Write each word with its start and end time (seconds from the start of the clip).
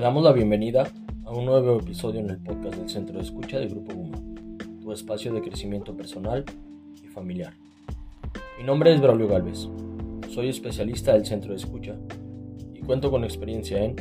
Te 0.00 0.04
damos 0.04 0.24
la 0.24 0.32
bienvenida 0.32 0.90
a 1.26 1.30
un 1.30 1.44
nuevo 1.44 1.78
episodio 1.78 2.20
en 2.20 2.30
el 2.30 2.38
podcast 2.38 2.74
del 2.76 2.88
Centro 2.88 3.18
de 3.18 3.22
Escucha 3.22 3.58
del 3.58 3.68
Grupo 3.68 3.94
Guma, 3.94 4.18
tu 4.80 4.92
espacio 4.92 5.30
de 5.30 5.42
crecimiento 5.42 5.94
personal 5.94 6.42
y 7.04 7.06
familiar. 7.08 7.52
Mi 8.56 8.64
nombre 8.64 8.94
es 8.94 9.00
Braulio 9.02 9.28
Galvez, 9.28 9.68
soy 10.30 10.48
especialista 10.48 11.12
del 11.12 11.26
Centro 11.26 11.50
de 11.50 11.58
Escucha 11.58 11.96
y 12.72 12.80
cuento 12.80 13.10
con 13.10 13.24
experiencia 13.24 13.84
en 13.84 13.94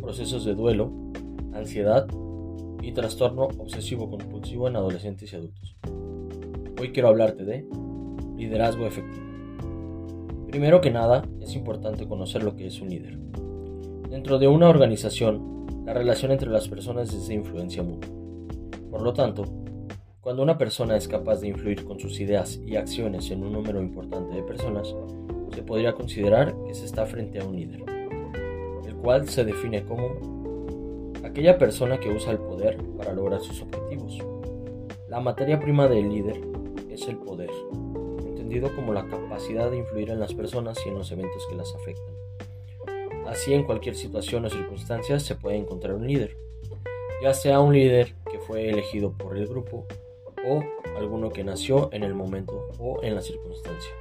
procesos 0.00 0.44
de 0.44 0.56
duelo, 0.56 0.90
ansiedad 1.54 2.08
y 2.82 2.90
trastorno 2.90 3.44
obsesivo 3.56 4.10
compulsivo 4.10 4.66
en 4.66 4.74
adolescentes 4.74 5.32
y 5.32 5.36
adultos. 5.36 5.76
Hoy 6.80 6.90
quiero 6.90 7.08
hablarte 7.08 7.44
de 7.44 7.68
liderazgo 8.36 8.84
efectivo. 8.84 9.26
Primero 10.48 10.80
que 10.80 10.90
nada, 10.90 11.22
es 11.40 11.54
importante 11.54 12.08
conocer 12.08 12.42
lo 12.42 12.56
que 12.56 12.66
es 12.66 12.80
un 12.80 12.88
líder. 12.88 13.16
Dentro 14.10 14.40
de 14.40 14.48
una 14.48 14.68
organización, 14.68 15.84
la 15.86 15.94
relación 15.94 16.32
entre 16.32 16.50
las 16.50 16.68
personas 16.68 17.14
es 17.14 17.28
de 17.28 17.34
influencia 17.34 17.84
mutua. 17.84 18.10
Por 18.90 19.02
lo 19.02 19.12
tanto, 19.12 19.44
cuando 20.20 20.42
una 20.42 20.58
persona 20.58 20.96
es 20.96 21.06
capaz 21.06 21.40
de 21.40 21.46
influir 21.46 21.84
con 21.84 22.00
sus 22.00 22.18
ideas 22.18 22.60
y 22.66 22.74
acciones 22.74 23.30
en 23.30 23.44
un 23.44 23.52
número 23.52 23.80
importante 23.80 24.34
de 24.34 24.42
personas, 24.42 24.96
se 25.54 25.62
podría 25.62 25.92
considerar 25.92 26.56
que 26.66 26.74
se 26.74 26.86
está 26.86 27.06
frente 27.06 27.38
a 27.38 27.44
un 27.44 27.54
líder, 27.54 27.84
el 28.84 28.96
cual 28.96 29.28
se 29.28 29.44
define 29.44 29.84
como 29.84 30.08
aquella 31.22 31.56
persona 31.56 32.00
que 32.00 32.10
usa 32.10 32.32
el 32.32 32.38
poder 32.38 32.78
para 32.98 33.12
lograr 33.12 33.40
sus 33.40 33.62
objetivos. 33.62 34.18
La 35.08 35.20
materia 35.20 35.60
prima 35.60 35.86
del 35.86 36.08
líder 36.08 36.40
es 36.90 37.06
el 37.06 37.16
poder, 37.16 37.50
entendido 38.26 38.74
como 38.74 38.92
la 38.92 39.06
capacidad 39.06 39.70
de 39.70 39.78
influir 39.78 40.10
en 40.10 40.18
las 40.18 40.34
personas 40.34 40.84
y 40.84 40.88
en 40.88 40.96
los 40.96 41.12
eventos 41.12 41.46
que 41.48 41.54
las 41.54 41.72
afectan. 41.76 42.19
Así 43.30 43.54
en 43.54 43.62
cualquier 43.62 43.94
situación 43.94 44.44
o 44.44 44.50
circunstancia 44.50 45.20
se 45.20 45.36
puede 45.36 45.56
encontrar 45.56 45.94
un 45.94 46.04
líder, 46.04 46.36
ya 47.22 47.32
sea 47.32 47.60
un 47.60 47.72
líder 47.72 48.16
que 48.28 48.40
fue 48.40 48.68
elegido 48.68 49.12
por 49.12 49.38
el 49.38 49.46
grupo 49.46 49.86
o 50.48 50.64
alguno 50.98 51.30
que 51.30 51.44
nació 51.44 51.90
en 51.92 52.02
el 52.02 52.12
momento 52.12 52.66
o 52.80 53.00
en 53.04 53.14
la 53.14 53.20
circunstancia. 53.20 53.92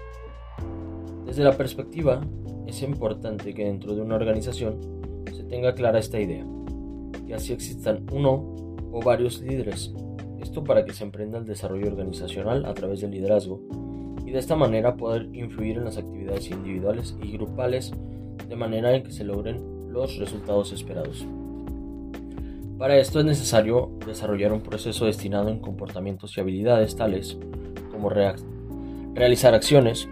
Desde 1.27 1.44
la 1.44 1.55
perspectiva, 1.55 2.21
es 2.66 2.81
importante 2.81 3.53
que 3.53 3.66
dentro 3.66 3.94
de 3.94 4.02
una 4.02 4.16
organización 4.16 4.80
se 5.31 5.43
tenga 5.43 5.75
clara 5.75 5.99
esta 5.99 6.19
idea, 6.19 6.43
que 7.27 7.36
así 7.36 7.53
existan 7.53 8.08
uno 8.11 8.55
o 8.91 8.99
varios 8.99 9.41
líderes, 9.41 9.93
esto 10.41 10.64
para 10.64 10.86
que 10.86 10.93
se 10.93 11.03
emprenda 11.03 11.38
el 11.38 11.45
desarrollo 11.45 11.86
organizacional 11.86 12.66
a 12.66 12.73
través 12.73 13.02
del 13.02 13.11
liderazgo 13.11 13.61
y 14.25 14.31
de 14.31 14.39
esta 14.39 14.55
manera 14.55 14.97
poder 14.97 15.30
influir 15.33 15.77
en 15.77 15.86
las 15.86 15.97
actividades 15.97 16.49
individuales 16.49 17.16
y 17.21 17.31
grupales 17.33 17.91
de 18.50 18.55
manera 18.55 18.95
en 18.95 19.03
que 19.03 19.11
se 19.11 19.23
logren 19.23 19.94
los 19.94 20.17
resultados 20.17 20.73
esperados. 20.73 21.25
Para 22.78 22.97
esto 22.97 23.19
es 23.19 23.25
necesario 23.25 23.92
desarrollar 24.05 24.52
un 24.53 24.61
proceso 24.61 25.05
destinado 25.05 25.50
en 25.50 25.59
comportamientos 25.59 26.36
y 26.36 26.42
habilidades 26.42 26.95
tales 26.95 27.38
como 27.92 28.09
realizar 28.09 29.53
acciones, 29.53 30.08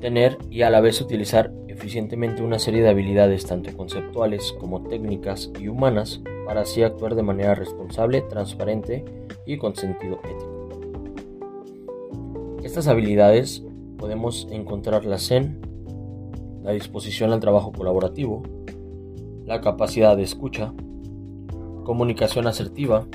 tener 0.00 0.38
y 0.50 0.62
a 0.62 0.70
la 0.70 0.80
vez 0.80 1.00
utilizar 1.00 1.52
eficientemente 1.68 2.42
una 2.42 2.58
serie 2.58 2.82
de 2.82 2.88
habilidades 2.88 3.46
tanto 3.46 3.76
conceptuales 3.76 4.52
como 4.58 4.82
técnicas 4.82 5.50
y 5.60 5.68
humanas 5.68 6.22
para 6.46 6.62
así 6.62 6.82
actuar 6.82 7.14
de 7.14 7.22
manera 7.22 7.54
responsable, 7.54 8.22
transparente 8.22 9.04
y 9.46 9.58
con 9.58 9.76
sentido 9.76 10.18
ético. 10.24 10.60
Estas 12.64 12.88
habilidades 12.88 13.62
podemos 13.98 14.48
encontrarlas 14.50 15.30
en 15.30 15.60
la 16.62 16.72
disposición 16.72 17.32
al 17.32 17.40
trabajo 17.40 17.72
colaborativo, 17.72 18.42
la 19.46 19.60
capacidad 19.60 20.16
de 20.16 20.22
escucha, 20.22 20.72
comunicación 21.84 22.46
asertiva, 22.46 23.06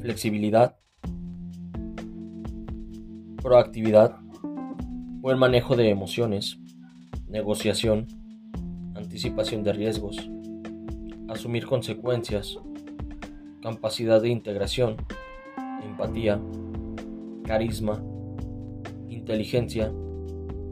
flexibilidad, 0.00 0.76
proactividad, 3.42 4.16
buen 5.20 5.38
manejo 5.38 5.76
de 5.76 5.90
emociones, 5.90 6.58
negociación, 7.28 8.06
anticipación 8.94 9.62
de 9.62 9.72
riesgos, 9.72 10.16
asumir 11.28 11.66
consecuencias, 11.66 12.58
capacidad 13.62 14.20
de 14.20 14.30
integración, 14.30 14.96
empatía, 15.84 16.40
carisma, 17.44 18.02
inteligencia, 19.08 19.92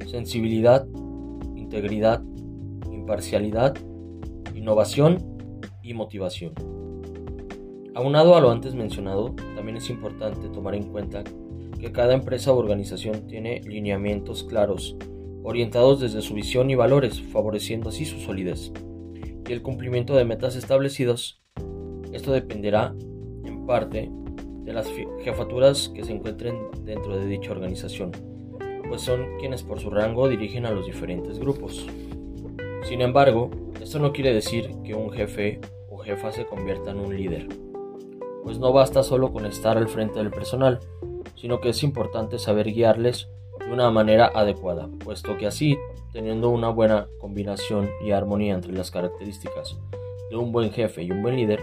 sensibilidad 0.07 0.87
integridad, 1.69 2.23
imparcialidad, 2.91 3.77
innovación 4.55 5.37
y 5.83 5.93
motivación. 5.93 6.55
Aunado 7.95 8.35
a 8.37 8.41
lo 8.41 8.51
antes 8.51 8.75
mencionado, 8.75 9.35
también 9.55 9.77
es 9.77 9.91
importante 9.91 10.49
tomar 10.49 10.75
en 10.75 10.85
cuenta 10.85 11.25
que 11.79 11.93
cada 11.93 12.15
empresa 12.15 12.53
o 12.53 12.57
organización 12.57 13.27
tiene 13.27 13.61
lineamientos 13.61 14.45
claros, 14.45 14.97
orientados 15.43 16.01
desde 16.01 16.23
su 16.23 16.33
visión 16.33 16.71
y 16.71 16.75
valores, 16.75 17.21
favoreciendo 17.21 17.91
así 17.91 18.07
su 18.07 18.19
solidez 18.19 18.73
y 19.47 19.53
el 19.53 19.61
cumplimiento 19.61 20.17
de 20.17 20.25
metas 20.25 20.57
establecidos. 20.57 21.43
Esto 22.13 22.33
dependerá, 22.33 22.95
en 23.45 23.67
parte, 23.67 24.11
de 24.65 24.73
las 24.73 24.89
jefaturas 25.23 25.91
que 25.91 26.03
se 26.03 26.13
encuentren 26.13 26.57
dentro 26.85 27.19
de 27.19 27.27
dicha 27.27 27.51
organización 27.51 28.38
pues 28.89 29.03
son 29.03 29.39
quienes 29.39 29.63
por 29.63 29.81
su 29.81 29.91
rango 29.91 30.29
dirigen 30.29 30.67
a 30.67 30.71
los 30.71 30.87
diferentes 30.87 31.39
grupos. 31.39 31.87
Sin 32.85 33.01
embargo, 33.03 33.51
esto 33.81 33.99
no 33.99 34.13
quiere 34.13 34.33
decir 34.33 34.75
que 34.85 34.95
un 34.95 35.11
jefe 35.11 35.61
o 35.91 35.99
jefa 35.99 36.33
se 36.33 36.47
convierta 36.47 36.91
en 36.91 37.01
un 37.01 37.17
líder, 37.17 37.49
pues 38.43 38.59
no 38.59 38.73
basta 38.73 39.03
solo 39.03 39.33
con 39.33 39.47
estar 39.47 39.77
al 39.77 39.89
frente 39.89 40.19
del 40.19 40.31
personal, 40.31 40.81
sino 41.37 41.61
que 41.61 41.71
es 41.71 41.83
importante 41.83 42.39
saber 42.39 42.73
guiarles 42.73 43.29
de 43.61 43.73
una 43.73 43.91
manera 43.91 44.31
adecuada, 44.35 44.89
puesto 45.05 45.37
que 45.37 45.47
así, 45.47 45.77
teniendo 46.13 46.49
una 46.49 46.71
buena 46.71 47.09
combinación 47.21 47.91
y 48.05 48.13
armonía 48.13 48.55
entre 48.55 48.73
las 48.73 48.91
características 48.91 49.79
de 50.31 50.37
un 50.37 50.53
buen 50.53 50.71
jefe 50.71 51.03
y 51.03 51.11
un 51.11 51.23
buen 51.23 51.37
líder, 51.37 51.63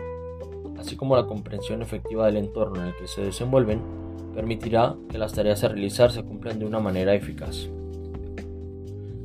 así 0.78 0.96
como 0.96 1.16
la 1.16 1.26
comprensión 1.26 1.82
efectiva 1.82 2.28
del 2.28 2.38
entorno 2.38 2.82
en 2.82 2.88
el 2.90 2.96
que 2.96 3.08
se 3.08 3.22
desenvuelven, 3.22 4.05
permitirá 4.36 4.98
que 5.10 5.18
las 5.18 5.34
tareas 5.34 5.64
a 5.64 5.70
realizar 5.70 6.12
se 6.12 6.24
cumplan 6.24 6.60
de 6.60 6.66
una 6.66 6.80
manera 6.80 7.16
eficaz. 7.16 7.70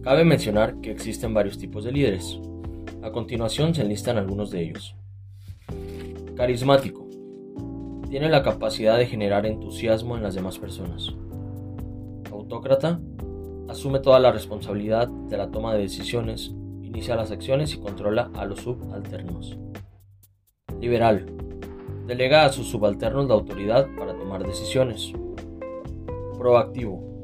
Cabe 0.03 0.25
mencionar 0.25 0.81
que 0.81 0.93
existen 0.93 1.34
varios 1.34 1.59
tipos 1.59 1.84
de 1.84 1.93
líderes. 1.93 2.38
A 3.03 3.10
continuación 3.10 3.75
se 3.75 3.82
enlistan 3.82 4.16
algunos 4.16 4.50
de 4.50 4.62
ellos. 4.62 4.94
Carismático. 6.37 7.06
Tiene 8.09 8.28
la 8.28 8.43
capacidad 8.43 8.97
de 8.97 9.06
generar 9.06 9.47
entusiasmo 9.47 10.16
en 10.16 10.22
las 10.22 10.34
demás 10.34 10.59
personas. 10.59 11.12
Autócrata. 12.31 13.00
Asume 13.69 13.99
toda 13.99 14.19
la 14.20 14.32
responsabilidad 14.32 15.09
de 15.09 15.37
la 15.37 15.50
toma 15.50 15.75
de 15.75 15.82
decisiones, 15.82 16.53
inicia 16.82 17.15
las 17.15 17.31
acciones 17.31 17.72
y 17.75 17.78
controla 17.78 18.31
a 18.34 18.44
los 18.44 18.60
subalternos. 18.60 19.56
Liberal 20.81 21.26
Delega 22.10 22.44
a 22.44 22.53
sus 22.53 22.66
subalternos 22.66 23.28
la 23.28 23.34
autoridad 23.34 23.87
para 23.97 24.19
tomar 24.19 24.44
decisiones. 24.44 25.12
Proactivo. 26.37 27.22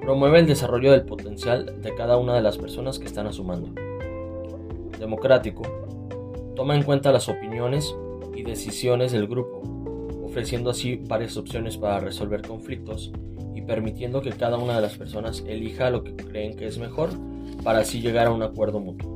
Promueve 0.00 0.38
el 0.38 0.46
desarrollo 0.46 0.90
del 0.92 1.04
potencial 1.04 1.82
de 1.82 1.94
cada 1.94 2.16
una 2.16 2.34
de 2.34 2.40
las 2.40 2.56
personas 2.56 2.98
que 2.98 3.04
están 3.04 3.26
asumando. 3.26 3.74
Democrático. 4.98 5.64
Toma 6.54 6.74
en 6.74 6.84
cuenta 6.84 7.12
las 7.12 7.28
opiniones 7.28 7.94
y 8.34 8.42
decisiones 8.42 9.12
del 9.12 9.26
grupo, 9.28 9.60
ofreciendo 10.24 10.70
así 10.70 10.96
varias 10.96 11.36
opciones 11.36 11.76
para 11.76 12.00
resolver 12.00 12.40
conflictos 12.40 13.12
y 13.54 13.60
permitiendo 13.60 14.22
que 14.22 14.30
cada 14.30 14.56
una 14.56 14.76
de 14.76 14.80
las 14.80 14.96
personas 14.96 15.44
elija 15.46 15.90
lo 15.90 16.02
que 16.02 16.16
creen 16.16 16.56
que 16.56 16.66
es 16.66 16.78
mejor 16.78 17.10
para 17.62 17.80
así 17.80 18.00
llegar 18.00 18.28
a 18.28 18.30
un 18.30 18.42
acuerdo 18.42 18.80
mutuo. 18.80 19.15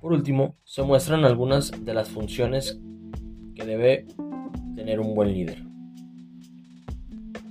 Por 0.00 0.14
último, 0.14 0.56
se 0.64 0.82
muestran 0.82 1.26
algunas 1.26 1.72
de 1.84 1.92
las 1.92 2.08
funciones 2.08 2.80
que 3.54 3.66
debe 3.66 4.06
tener 4.74 4.98
un 4.98 5.14
buen 5.14 5.34
líder. 5.34 5.62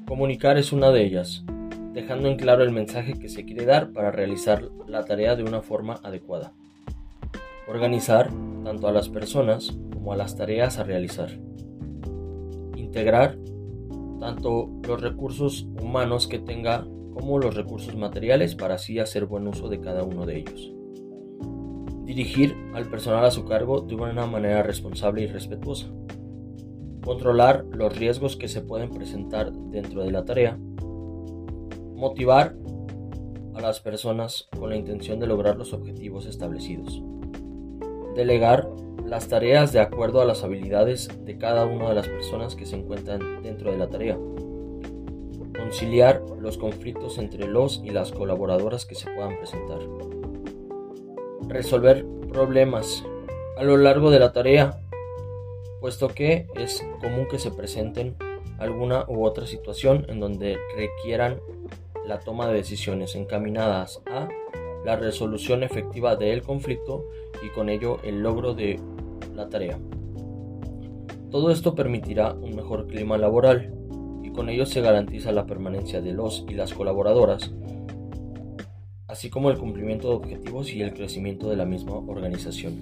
Comunicar 0.07 0.57
es 0.57 0.73
una 0.73 0.89
de 0.89 1.05
ellas, 1.05 1.43
dejando 1.93 2.27
en 2.27 2.37
claro 2.37 2.63
el 2.63 2.71
mensaje 2.71 3.13
que 3.13 3.29
se 3.29 3.45
quiere 3.45 3.65
dar 3.65 3.91
para 3.91 4.09
realizar 4.09 4.63
la 4.87 5.05
tarea 5.05 5.35
de 5.35 5.43
una 5.43 5.61
forma 5.61 5.99
adecuada. 6.01 6.51
Organizar 7.67 8.31
tanto 8.63 8.87
a 8.87 8.91
las 8.91 9.09
personas 9.09 9.77
como 9.93 10.11
a 10.11 10.17
las 10.17 10.35
tareas 10.35 10.79
a 10.79 10.83
realizar. 10.83 11.29
Integrar 12.75 13.37
tanto 14.19 14.71
los 14.87 14.99
recursos 14.99 15.67
humanos 15.79 16.27
que 16.27 16.39
tenga 16.39 16.81
como 17.13 17.37
los 17.37 17.53
recursos 17.53 17.95
materiales 17.95 18.55
para 18.55 18.75
así 18.75 18.97
hacer 18.97 19.27
buen 19.27 19.47
uso 19.47 19.69
de 19.69 19.79
cada 19.79 20.01
uno 20.03 20.25
de 20.25 20.39
ellos 20.39 20.78
dirigir 22.09 22.57
al 22.73 22.89
personal 22.89 23.23
a 23.23 23.29
su 23.29 23.45
cargo 23.45 23.81
de 23.81 23.93
una 23.93 24.25
manera 24.25 24.63
responsable 24.63 25.21
y 25.21 25.27
respetuosa, 25.27 25.89
controlar 27.05 27.65
los 27.71 27.95
riesgos 27.95 28.35
que 28.35 28.47
se 28.47 28.61
pueden 28.61 28.89
presentar 28.89 29.51
dentro 29.53 30.03
de 30.03 30.09
la 30.09 30.25
tarea, 30.25 30.57
motivar 31.93 32.55
a 33.53 33.61
las 33.61 33.79
personas 33.79 34.49
con 34.57 34.71
la 34.71 34.75
intención 34.75 35.19
de 35.19 35.27
lograr 35.27 35.55
los 35.55 35.71
objetivos 35.71 36.25
establecidos. 36.25 36.99
Delegar 38.15 38.67
las 39.05 39.27
tareas 39.27 39.71
de 39.71 39.79
acuerdo 39.79 40.19
a 40.19 40.25
las 40.25 40.43
habilidades 40.43 41.09
de 41.25 41.37
cada 41.37 41.67
una 41.67 41.89
de 41.89 41.95
las 41.95 42.07
personas 42.07 42.55
que 42.55 42.65
se 42.65 42.75
encuentran 42.75 43.43
dentro 43.43 43.71
de 43.71 43.77
la 43.77 43.87
tarea. 43.87 44.17
Conciliar 45.55 46.23
los 46.39 46.57
conflictos 46.57 47.19
entre 47.19 47.47
los 47.47 47.83
y 47.85 47.91
las 47.91 48.11
colaboradoras 48.11 48.87
que 48.87 48.95
se 48.95 49.11
puedan 49.11 49.37
presentar. 49.37 49.79
Resolver 51.49 52.05
problemas 52.31 53.03
a 53.57 53.63
lo 53.63 53.75
largo 53.75 54.11
de 54.11 54.19
la 54.19 54.31
tarea, 54.31 54.79
puesto 55.81 56.07
que 56.07 56.47
es 56.55 56.85
común 57.01 57.27
que 57.29 57.39
se 57.39 57.49
presenten 57.49 58.15
alguna 58.59 59.05
u 59.07 59.25
otra 59.25 59.47
situación 59.47 60.05
en 60.09 60.19
donde 60.19 60.57
requieran 60.77 61.39
la 62.05 62.19
toma 62.19 62.47
de 62.47 62.53
decisiones 62.53 63.15
encaminadas 63.15 63.99
a 64.05 64.29
la 64.85 64.95
resolución 64.95 65.63
efectiva 65.63 66.15
del 66.15 66.43
conflicto 66.43 67.03
y 67.43 67.49
con 67.49 67.69
ello 67.69 67.97
el 68.03 68.21
logro 68.21 68.53
de 68.53 68.79
la 69.35 69.49
tarea. 69.49 69.79
Todo 71.31 71.49
esto 71.49 71.73
permitirá 71.73 72.33
un 72.33 72.55
mejor 72.55 72.85
clima 72.85 73.17
laboral 73.17 73.73
y 74.23 74.31
con 74.31 74.49
ello 74.49 74.67
se 74.67 74.81
garantiza 74.81 75.31
la 75.31 75.47
permanencia 75.47 75.99
de 75.99 76.13
los 76.13 76.45
y 76.47 76.53
las 76.53 76.73
colaboradoras, 76.73 77.51
así 79.09 79.31
como 79.31 79.49
el 79.49 79.57
cumplimiento 79.57 80.07
de 80.09 80.15
objetivos 80.15 80.71
y 80.71 80.83
el 80.83 80.93
crecimiento 80.93 81.49
de 81.49 81.57
la 81.57 81.65
misma 81.65 81.95
organización. 81.95 82.75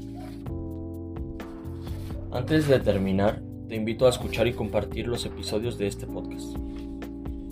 Antes 2.31 2.68
de 2.68 2.79
terminar, 2.81 3.41
te 3.69 3.75
invito 3.75 4.06
a 4.06 4.09
escuchar 4.09 4.45
y 4.45 4.53
compartir 4.53 5.07
los 5.07 5.25
episodios 5.25 5.77
de 5.77 5.88
este 5.88 6.06
podcast. 6.06 6.56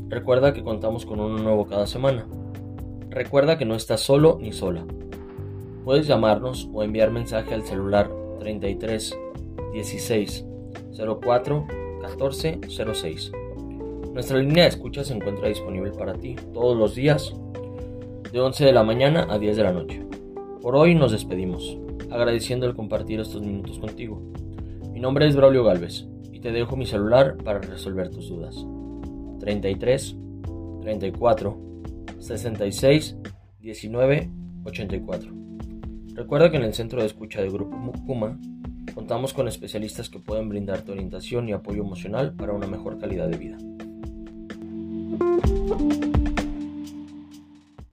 Recuerda 0.09 0.53
que 0.53 0.61
contamos 0.61 1.05
con 1.05 1.21
uno 1.21 1.37
nuevo 1.37 1.65
cada 1.65 1.87
semana. 1.87 2.27
Recuerda 3.09 3.57
que 3.57 3.63
no 3.63 3.75
estás 3.75 4.01
solo 4.01 4.37
ni 4.41 4.51
sola. 4.51 4.85
Puedes 5.85 6.05
llamarnos 6.05 6.69
o 6.73 6.83
enviar 6.83 7.11
mensaje 7.11 7.53
al 7.53 7.63
celular 7.63 8.11
33 8.39 9.17
16 9.71 10.45
04 11.21 11.67
14 12.01 12.59
06. 12.93 13.31
Nuestra 14.13 14.37
línea 14.37 14.63
de 14.63 14.69
escucha 14.69 15.05
se 15.05 15.13
encuentra 15.13 15.47
disponible 15.47 15.91
para 15.91 16.13
ti 16.15 16.35
todos 16.53 16.77
los 16.77 16.93
días 16.93 17.33
de 18.35 18.41
11 18.41 18.65
de 18.65 18.73
la 18.73 18.83
mañana 18.83 19.27
a 19.29 19.39
10 19.39 19.55
de 19.55 19.63
la 19.63 19.71
noche. 19.71 20.05
Por 20.61 20.75
hoy 20.75 20.93
nos 20.93 21.13
despedimos, 21.13 21.77
agradeciendo 22.11 22.65
el 22.65 22.75
compartir 22.75 23.21
estos 23.21 23.41
minutos 23.41 23.79
contigo. 23.79 24.21
Mi 24.91 24.99
nombre 24.99 25.25
es 25.25 25.37
Braulio 25.37 25.63
Galvez 25.63 26.05
y 26.33 26.41
te 26.41 26.51
dejo 26.51 26.75
mi 26.75 26.85
celular 26.85 27.37
para 27.37 27.59
resolver 27.59 28.09
tus 28.09 28.27
dudas. 28.27 28.57
33 29.39 30.17
34 30.81 31.57
66 32.19 33.17
19 33.61 34.29
84. 34.65 35.31
Recuerda 36.15 36.51
que 36.51 36.57
en 36.57 36.63
el 36.63 36.73
centro 36.73 36.99
de 36.99 37.05
escucha 37.05 37.39
del 37.39 37.53
Grupo 37.53 37.93
Puma 38.05 38.37
contamos 38.93 39.33
con 39.33 39.47
especialistas 39.47 40.09
que 40.09 40.19
pueden 40.19 40.49
brindarte 40.49 40.91
orientación 40.91 41.47
y 41.47 41.53
apoyo 41.53 41.83
emocional 41.83 42.33
para 42.33 42.51
una 42.51 42.67
mejor 42.67 42.99
calidad 42.99 43.29
de 43.29 43.37
vida. 43.37 43.57